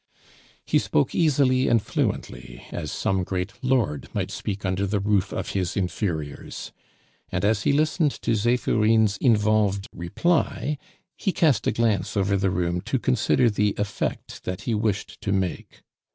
He 0.65 0.79
spoke 0.79 1.13
easily 1.13 1.67
and 1.67 1.79
fluently, 1.79 2.65
as 2.71 2.91
some 2.91 3.23
great 3.23 3.53
lord 3.61 4.09
might 4.15 4.31
speak 4.31 4.65
under 4.65 4.87
the 4.87 4.99
roof 4.99 5.31
of 5.31 5.49
his 5.49 5.77
inferiors; 5.77 6.71
and 7.31 7.45
as 7.45 7.65
he 7.65 7.71
listened 7.71 8.09
to 8.23 8.33
Zephirine's 8.33 9.17
involved 9.17 9.85
reply, 9.93 10.79
he 11.15 11.31
cast 11.31 11.67
a 11.67 11.71
glance 11.71 12.17
over 12.17 12.35
the 12.35 12.49
room 12.49 12.81
to 12.81 12.97
consider 12.97 13.47
the 13.47 13.75
effect 13.77 14.43
that 14.43 14.61
he 14.61 14.73
wished 14.73 15.21
to 15.21 15.31
make. 15.31 15.83